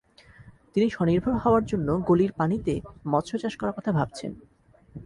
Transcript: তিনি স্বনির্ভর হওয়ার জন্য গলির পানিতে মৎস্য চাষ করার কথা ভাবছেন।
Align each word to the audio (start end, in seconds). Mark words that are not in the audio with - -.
তিনি 0.73 0.87
স্বনির্ভর 0.89 1.35
হওয়ার 1.37 1.63
জন্য 1.65 1.87
গলির 2.07 2.31
পানিতে 2.31 2.73
মৎস্য 3.07 3.37
চাষ 3.37 3.53
করার 3.57 3.75
কথা 3.77 3.91
ভাবছেন। 3.91 4.31